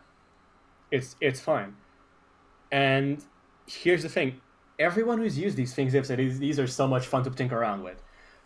[0.91, 1.77] It's it's fine.
[2.73, 3.23] And
[3.67, 4.41] here's the thing:
[4.79, 7.83] everyone who's used these things have said these, are so much fun to tinker around
[7.83, 8.03] with.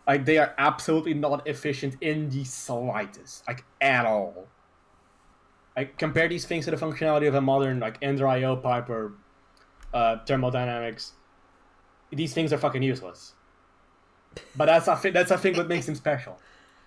[0.07, 4.47] Like they are absolutely not efficient in the slightest, like at all.
[5.75, 9.13] Like compare these things to the functionality of a modern like Ender IO pipe or
[9.93, 11.13] uh, Thermal Dynamics.
[12.11, 13.33] These things are fucking useless.
[14.55, 16.39] But that's I think that's I think what makes them special,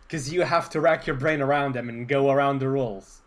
[0.03, 3.23] because you have to rack your brain around them and go around the rules.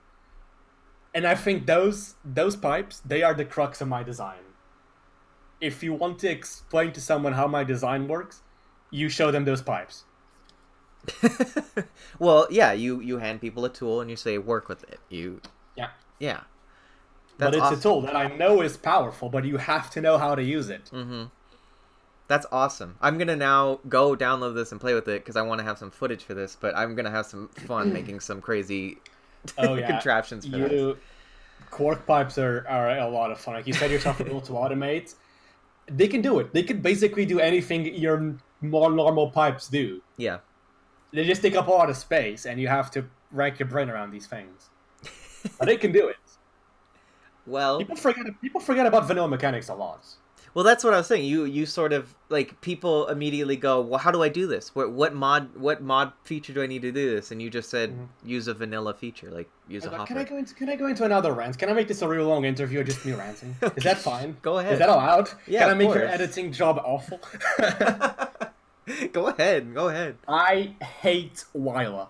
[1.14, 4.47] And I think those those pipes they are the crux of my design.
[5.60, 8.42] If you want to explain to someone how my design works,
[8.92, 10.04] you show them those pipes.
[12.20, 12.74] well, yeah.
[12.74, 15.00] You you hand people a tool and you say work with it.
[15.10, 15.42] You
[15.76, 15.90] Yeah.
[16.20, 16.42] yeah.
[17.38, 17.80] but That's it's awesome.
[17.80, 20.70] a tool that I know is powerful, but you have to know how to use
[20.70, 20.90] it.
[20.94, 21.26] Mm-hmm.
[22.28, 22.98] That's awesome.
[23.02, 25.78] I'm gonna now go download this and play with it because I want to have
[25.78, 26.58] some footage for this.
[26.60, 28.98] But I'm gonna have some fun making some crazy
[29.58, 30.72] Oh yeah, contraptions for this.
[30.72, 30.98] you
[31.72, 33.54] quark pipes are, are a lot of fun.
[33.56, 35.16] Like you said yourself, a able to automate.
[35.88, 36.54] They can do it.
[36.54, 40.02] They can basically do anything your more normal pipes do.
[40.18, 40.40] Yeah.
[41.14, 43.90] They just take up a lot of space, and you have to rack your brain
[43.90, 44.70] around these things.
[45.58, 46.18] but they can do it.
[47.48, 48.26] Well, People forget.
[48.42, 50.06] People forget about vanilla mechanics a lot.
[50.58, 51.24] Well, that's what I was saying.
[51.26, 54.74] You you sort of like people immediately go, well, how do I do this?
[54.74, 57.30] What what mod what mod feature do I need to do this?
[57.30, 58.08] And you just said Mhm.
[58.26, 60.08] use a vanilla feature, like use a Like, hopper.
[60.08, 61.60] can I go into Can I go into another rant?
[61.60, 63.56] Can I make this a real long interview or just me ranting?
[63.76, 64.36] Is that fine?
[64.42, 64.74] Go ahead.
[64.74, 65.30] Is that allowed?
[65.46, 67.20] Yeah, Can I make your editing job awful?
[69.14, 69.76] go ahead.
[69.76, 70.18] Go ahead.
[70.28, 72.08] I hate WAILA.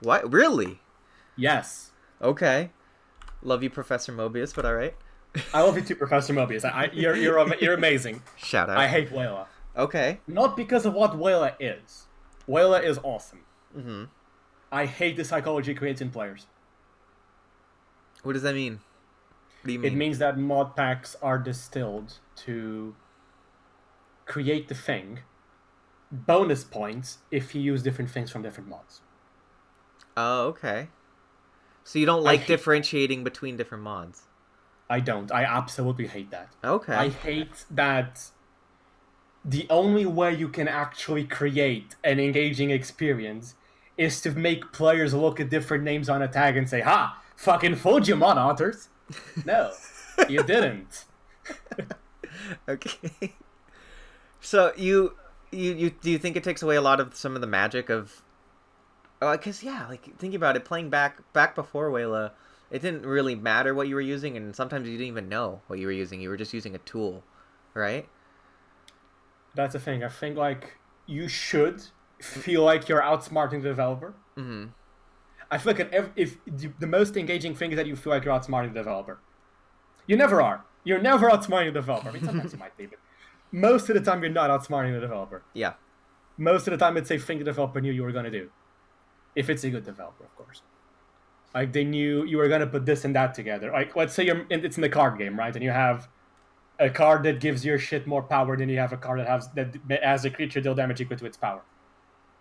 [0.00, 0.32] What?
[0.32, 0.80] Really?
[1.36, 1.90] Yes.
[2.22, 2.70] Okay.
[3.42, 4.94] Love you, Professor Mobius, but all right.
[5.54, 6.64] I love you too, Professor Mobius.
[6.64, 8.22] I, I, you're, you're, you're amazing.
[8.36, 8.76] Shout out.
[8.76, 9.46] I hate WAILA.
[9.76, 10.20] Okay.
[10.26, 12.06] Not because of what WAILA is.
[12.48, 13.40] WAILA is awesome.
[13.74, 14.04] hmm
[14.70, 16.46] I hate the psychology creates in players.
[18.22, 18.80] What does that mean?
[19.62, 19.92] What do you mean?
[19.92, 22.94] It means that mod packs are distilled to
[24.24, 25.20] create the thing.
[26.10, 29.00] Bonus points if you use different things from different mods.
[30.16, 30.88] Oh, okay.
[31.84, 34.22] So you don't like differentiating between different mods?
[34.92, 35.32] I don't.
[35.32, 36.50] I absolutely hate that.
[36.62, 36.92] Okay.
[36.94, 38.28] I hate that
[39.42, 43.54] the only way you can actually create an engaging experience
[43.96, 47.18] is to make players look at different names on a tag and say, Ha!
[47.36, 48.90] Fucking fooled you, mod authors!
[49.46, 49.72] No,
[50.28, 51.06] you didn't.
[52.68, 53.32] okay.
[54.42, 55.14] So you,
[55.50, 57.88] you, you, do you think it takes away a lot of some of the magic
[57.88, 58.22] of?
[59.22, 60.66] Oh, because yeah, like thinking about it.
[60.66, 62.32] Playing back back before WAILA,
[62.72, 65.78] it didn't really matter what you were using, and sometimes you didn't even know what
[65.78, 66.20] you were using.
[66.20, 67.22] You were just using a tool,
[67.74, 68.08] right?
[69.54, 70.02] That's the thing.
[70.02, 71.82] I think, like, you should
[72.20, 74.14] feel like you're outsmarting the developer.
[74.38, 74.70] Mm-hmm.
[75.50, 78.34] I feel like if the, the most engaging thing is that you feel like you're
[78.34, 79.18] outsmarting the developer.
[80.06, 80.64] You never are.
[80.82, 82.08] You're never outsmarting the developer.
[82.08, 82.98] I mean, sometimes you might be, but
[83.52, 85.42] most of the time you're not outsmarting the developer.
[85.52, 85.74] Yeah.
[86.38, 88.50] Most of the time, it's a thing the developer knew you were going to do.
[89.36, 90.62] If it's a good developer, of course.
[91.54, 93.70] Like, they knew you were going to put this and that together.
[93.70, 95.54] Like, let's say you're in, it's in the card game, right?
[95.54, 96.08] And you have
[96.78, 99.48] a card that gives your shit more power than you have a card that has
[99.54, 101.62] that has a creature deal damage equal to its power.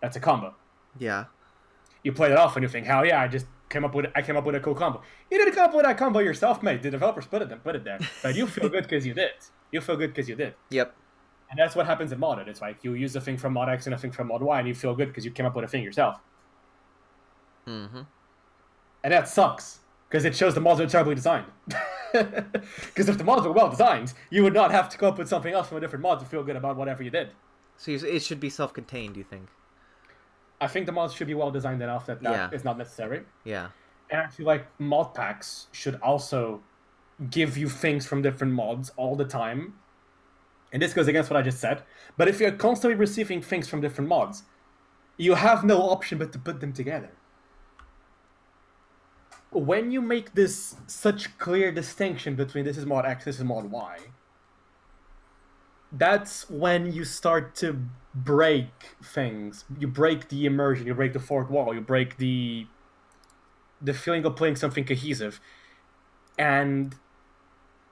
[0.01, 0.55] That's a combo.
[0.97, 1.25] Yeah.
[2.03, 4.21] You play that off and you think, hell yeah, I just came up with I
[4.21, 5.01] came up with a cool combo.
[5.29, 6.81] You didn't come up with that combo yourself, mate.
[6.81, 9.31] The developers put it put it there, but you feel good because you did.
[9.71, 10.55] You feel good because you did.
[10.69, 10.95] Yep.
[11.49, 12.47] And that's what happens in modded.
[12.47, 14.59] It's like you use a thing from mod X and a thing from mod Y,
[14.59, 16.19] and you feel good because you came up with a thing yourself.
[17.67, 18.01] Mm-hmm.
[19.03, 21.45] And that sucks because it shows the mods are terribly designed.
[22.13, 25.29] Because if the mods were well designed, you would not have to come up with
[25.29, 27.29] something else from a different mod to feel good about whatever you did.
[27.77, 29.15] So it should be self-contained.
[29.15, 29.47] You think?
[30.59, 32.49] I think the mods should be well designed enough that that Yeah.
[32.51, 33.21] is not necessary.
[33.45, 33.69] Yeah.
[34.09, 36.61] And I feel like mod packs should also
[37.29, 39.75] give you things from different mods all the time.
[40.73, 41.83] And this goes against what I just said.
[42.17, 44.43] But if you're constantly receiving things from different mods,
[45.15, 47.11] you have no option but to put them together.
[49.51, 53.65] When you make this such clear distinction between this is mod X, this is mod
[53.69, 53.97] Y,
[55.91, 57.85] that's when you start to
[58.15, 58.69] break
[59.03, 59.65] things.
[59.77, 62.67] You break the immersion, you break the fourth wall, you break the
[63.81, 65.39] the feeling of playing something cohesive.
[66.37, 66.95] And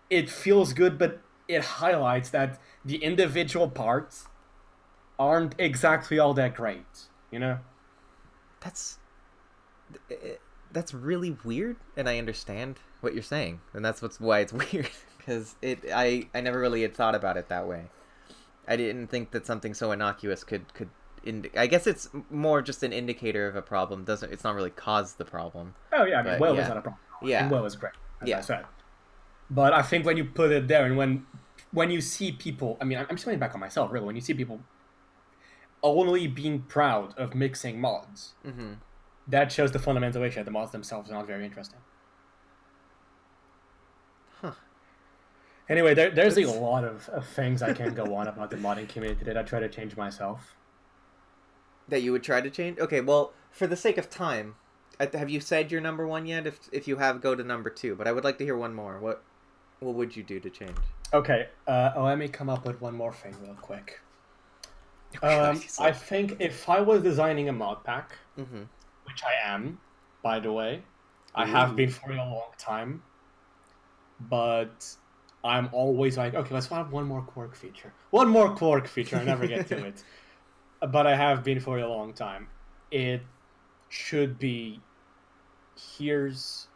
[0.10, 4.28] it feels good, but it highlights that the individual parts
[5.17, 7.60] aren't exactly all that great, you know?
[8.62, 8.98] That's
[10.10, 10.36] eh,
[10.71, 14.89] that's really weird, and I understand what you're saying, and that's what's why it's weird
[15.17, 17.86] because it I I never really had thought about it that way.
[18.67, 20.89] I didn't think that something so innocuous could could.
[21.58, 24.05] I guess it's more just an indicator of a problem.
[24.05, 25.75] Doesn't it's not really caused the problem.
[25.91, 26.62] Oh yeah, I mean, But, well yeah.
[26.62, 26.99] is not a problem.
[27.21, 27.41] Yeah.
[27.43, 28.38] And well is great, as Yeah.
[28.38, 28.65] I said.
[29.49, 31.25] But I think when you put it there, and when
[31.71, 34.05] when you see people, I mean, I'm just going back on myself, really.
[34.05, 34.62] When you see people
[35.84, 38.73] only being proud of mixing mods, Mm-hmm.
[39.30, 40.36] That shows the fundamental issue.
[40.36, 41.80] that The mods themselves are not very interesting.
[44.42, 44.52] Huh.
[45.68, 48.89] Anyway, there, there's a lot of, of things I can go on about the modding
[48.89, 50.56] community that I try to change myself.
[51.88, 52.80] That you would try to change.
[52.80, 54.56] Okay, well, for the sake of time,
[55.00, 56.46] have you said your number one yet?
[56.46, 57.96] If if you have, go to number two.
[57.96, 59.00] But I would like to hear one more.
[59.00, 59.24] What
[59.80, 60.78] what would you do to change?
[61.13, 64.02] Okay, uh, let me come up with one more thing real quick.
[65.24, 68.63] Um, I think if I was designing a mod pack, mm-hmm.
[69.10, 69.80] Which I am,
[70.24, 70.84] by the way.
[71.36, 73.04] I have been for a long time.
[74.30, 74.95] But
[75.43, 77.93] I'm always like, okay, let's find one more Quark feature.
[78.12, 79.17] One more Quark feature.
[79.17, 80.04] I never get to it.
[80.82, 82.48] But I have been for a long time.
[82.91, 83.22] It
[83.89, 84.82] should be
[85.98, 86.67] here's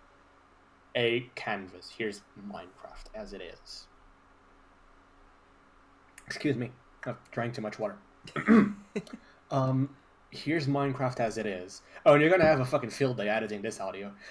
[0.95, 1.91] a canvas.
[1.97, 3.87] Here's Minecraft as it is.
[6.25, 6.71] Excuse me.
[7.05, 7.97] I've drank too much water.
[9.51, 9.89] um,
[10.33, 11.81] here's Minecraft as it is.
[12.05, 14.11] Oh, and you're gonna have a fucking field day editing this audio.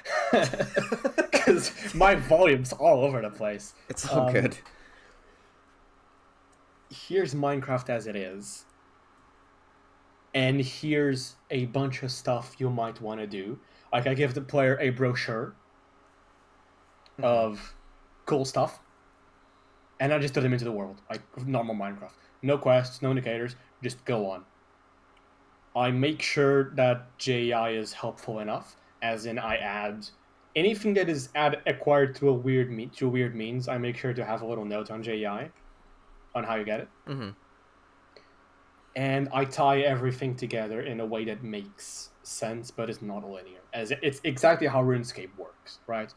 [1.42, 3.74] Because my volume's all over the place.
[3.88, 4.56] It's all Um, good.
[6.90, 8.64] Here's Minecraft as it is.
[10.34, 13.58] And here's a bunch of stuff you might want to do.
[13.92, 15.54] Like, I give the player a brochure
[17.18, 17.24] Mm-hmm.
[17.24, 17.74] of
[18.24, 18.78] cool stuff.
[20.00, 22.12] And I just throw them into the world, like normal Minecraft.
[22.40, 24.44] No quests, no indicators, just go on.
[25.74, 30.06] I make sure that JEI is helpful enough, as in I add
[30.54, 33.68] anything that is add acquired through a weird me- through weird means.
[33.68, 35.50] I make sure to have a little note on JEI
[36.34, 37.30] on how you get it, Mm-hmm.
[38.96, 43.60] and I tie everything together in a way that makes sense, but is not linear.
[43.72, 46.12] As it's exactly how RuneScape works, right?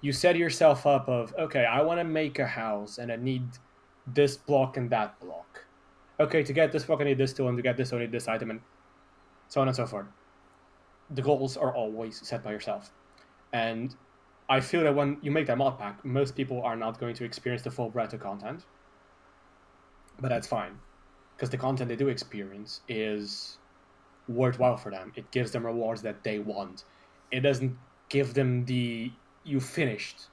[0.00, 3.44] You set yourself up of okay, I want to make a house and I need
[4.06, 5.64] this block and that block.
[6.20, 8.12] Okay, to get this block I need this tool, and to get this I need
[8.12, 8.60] this item, and
[9.48, 10.06] so on and so forth.
[11.10, 12.90] The goals are always set by yourself,
[13.52, 13.94] and
[14.48, 17.24] I feel that when you make that mod pack, most people are not going to
[17.24, 18.64] experience the full breadth of content,
[20.20, 20.78] but that's fine,
[21.36, 23.58] because the content they do experience is
[24.28, 25.12] worthwhile for them.
[25.16, 26.84] It gives them rewards that they want.
[27.30, 27.76] It doesn't
[28.08, 29.12] give them the
[29.44, 30.28] you finished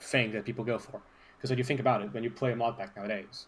[0.00, 1.00] thing that people go for.
[1.36, 3.46] Because when you think about it, when you play a mod pack nowadays,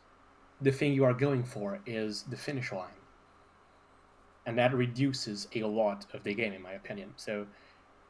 [0.60, 3.01] the thing you are going for is the finish line.
[4.46, 7.12] And that reduces a lot of the game, in my opinion.
[7.16, 7.46] So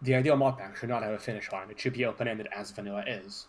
[0.00, 1.70] the ideal mod pack should not have a finish line.
[1.70, 3.46] It should be open ended as vanilla is.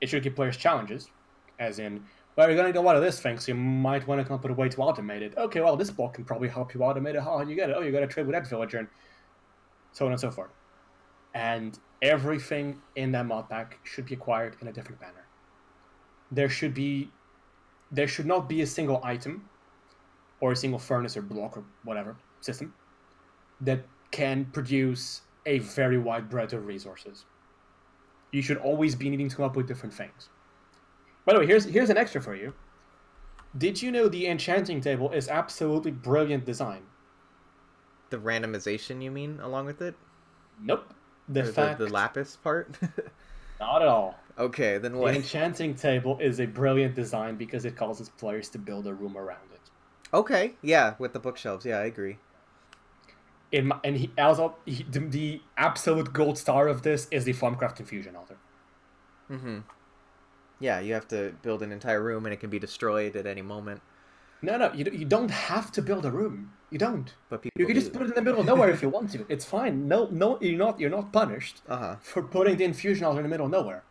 [0.00, 1.10] It should give players challenges,
[1.58, 2.04] as in,
[2.36, 4.24] well, you're going to need a lot of this thing, so you might want to
[4.26, 5.34] come up with a way to automate it.
[5.36, 7.20] Okay, well, this block can probably help you automate it.
[7.20, 7.76] How do you get it?
[7.78, 8.88] Oh, you got to trade with that villager, and
[9.92, 10.50] so on and so forth.
[11.34, 15.26] And everything in that mod pack should be acquired in a different manner.
[16.32, 17.10] There should be,
[17.92, 19.48] there should not be a single item,
[20.44, 22.74] or a single furnace or block or whatever system,
[23.62, 23.80] that
[24.10, 27.24] can produce a very wide breadth of resources.
[28.30, 30.28] You should always be needing to come up with different things.
[31.24, 32.52] By the way, here's here's an extra for you.
[33.56, 36.82] Did you know the enchanting table is absolutely brilliant design?
[38.10, 39.94] The randomization, you mean, along with it?
[40.60, 40.92] Nope.
[41.28, 42.76] The Or fact, the, lapis part.
[43.60, 44.18] not at all.
[44.36, 45.12] okay, then what?
[45.12, 49.16] The enchanting table is a brilliant design because it causes players to build a room
[49.16, 49.53] around it.
[50.12, 51.64] Okay, yeah, with the bookshelves.
[51.66, 52.18] Yeah, I agree.
[53.50, 57.32] In my, and he also he, the, the absolute gold star of this is the
[57.32, 58.36] Thaumcraft Infusion Altar.
[59.30, 59.58] Mm-hmm.
[60.60, 63.42] Yeah, you have to build an entire room, and it can be destroyed at any
[63.42, 63.80] moment.
[64.42, 66.52] No, no, you, don't- you don't have to build a room.
[66.70, 67.12] You don't.
[67.28, 69.10] But people You can just put it in the middle of nowhere if you want
[69.12, 69.24] to.
[69.28, 69.88] It's fine.
[69.88, 70.78] No, no, you're not.
[70.80, 71.96] You're not punished Uh huh.
[72.02, 73.84] for putting the infusion altar in the middle of nowhere.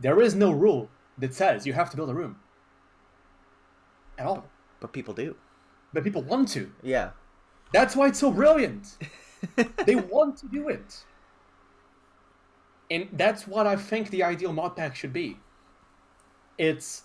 [0.00, 2.36] There is no rule that says you have to build a room.
[4.18, 4.46] At all.
[4.84, 5.34] But people do.
[5.94, 6.70] But people want to.
[6.82, 7.12] Yeah.
[7.72, 8.98] That's why it's so brilliant.
[9.86, 11.04] they want to do it.
[12.90, 15.38] And that's what I think the ideal mod pack should be.
[16.58, 17.04] It's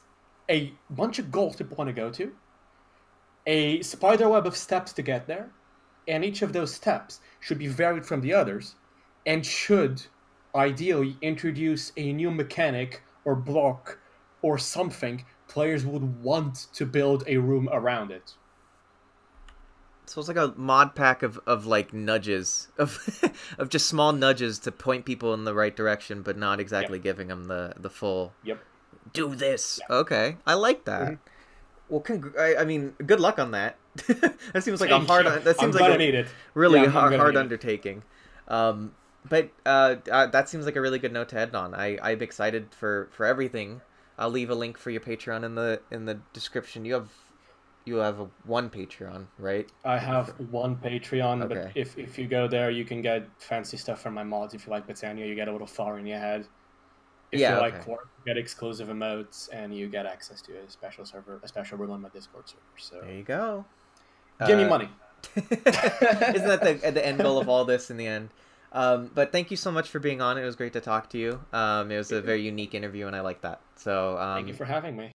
[0.49, 2.33] a bunch of goals people want to go to,
[3.47, 5.49] a spider web of steps to get there,
[6.05, 8.75] and each of those steps should be varied from the others,
[9.25, 10.01] and should
[10.53, 13.99] ideally introduce a new mechanic or block
[14.41, 18.33] or something players would want to build a room around it.
[20.05, 22.97] So it's like a mod pack of, of like nudges of
[23.59, 27.27] of just small nudges to point people in the right direction, but not exactly giving
[27.27, 28.59] them the the full Yep.
[29.13, 29.79] do this.
[29.89, 31.11] Okay, I like that.
[31.13, 31.19] Mhm.
[31.89, 33.77] Well, congr- I, I mean, good luck on that.
[34.53, 35.25] that seems like a hard.
[35.25, 35.39] you.
[35.41, 36.27] That seems I'm like a need it.
[36.53, 37.43] really Yeah, I'm hard, gonna hard need it.
[37.43, 38.03] undertaking.
[38.47, 38.93] Um,
[39.27, 41.75] but uh, uh, that seems like a really good note to end on.
[41.75, 43.81] I I'm excited for for everything.
[44.19, 46.85] I'll leave a link for your Patreon in the in the description.
[46.85, 47.09] You have
[47.85, 49.67] you have a one Patreon, right?
[49.83, 54.01] I have one Patreon, but if, if you go there, you can get fancy stuff
[54.01, 54.53] from my mods.
[54.53, 56.45] If you like Botania, you get a little flower in your head.
[57.31, 57.83] If Yeah, you like okay.
[57.85, 61.77] Quark, you get exclusive emotes, and you get access to a special server, a special
[61.77, 62.61] room on my Discord server.
[62.77, 63.65] So There you go.
[64.45, 64.89] give me Uh, money.
[65.35, 68.29] Isn't that the the end goal of all this in the end?
[68.71, 70.37] Um, but thank you so much for being on.
[70.37, 71.39] It was great to talk to you.
[71.53, 73.61] Um, it was a very unique interview, and I like that.
[73.75, 75.11] So um, Thank you for having me.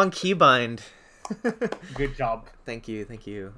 [0.00, 0.80] Wrong keybind.
[1.94, 2.48] Good job.
[2.64, 3.52] thank you, thank you.